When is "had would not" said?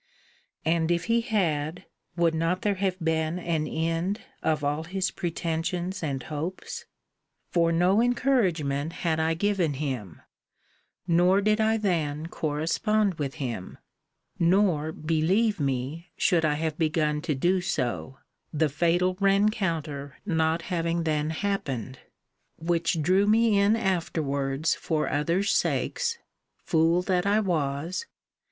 1.21-2.63